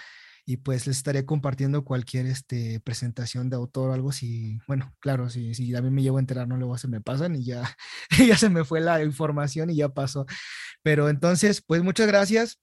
[0.45, 5.31] y pues les estaré compartiendo cualquier este, presentación de autor o algo si, bueno, claro,
[5.31, 7.77] si, si mí me llevo a enterar, no luego se me pasan y ya,
[8.27, 10.27] ya se me fue la información y ya pasó.
[10.83, 12.59] Pero entonces, pues muchas gracias.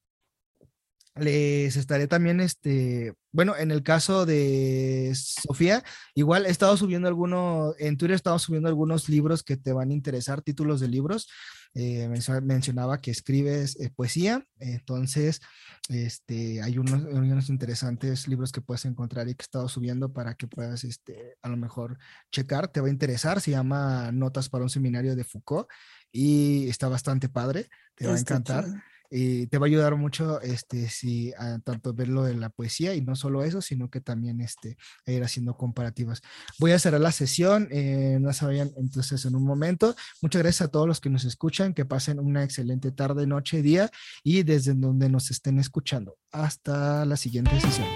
[1.20, 5.84] Les estaré también, este, bueno, en el caso de Sofía,
[6.16, 9.90] igual he estado subiendo algunos, en Twitter he estado subiendo algunos libros que te van
[9.90, 11.28] a interesar, títulos de libros.
[11.74, 12.10] Eh,
[12.42, 15.42] mencionaba que escribes eh, poesía, entonces
[15.90, 20.34] este, hay unos, unos, interesantes libros que puedes encontrar y que he estado subiendo para
[20.34, 22.00] que puedas este, a lo mejor
[22.32, 25.68] checar, te va a interesar, se llama Notas para un seminario de Foucault
[26.12, 28.66] y está bastante padre, te va a encantar
[29.10, 31.34] y te va a ayudar mucho este si
[31.64, 35.56] tanto verlo de la poesía y no solo eso sino que también este ir haciendo
[35.56, 36.22] comparativas.
[36.60, 39.96] Voy a cerrar la sesión eh, no se vayan entonces en un momento.
[40.22, 43.90] Muchas gracias a todos los que nos escuchan que pasen una excelente tarde noche día
[44.24, 46.18] y desde donde nos estén escuchando.
[46.32, 47.88] Hasta la siguiente sesión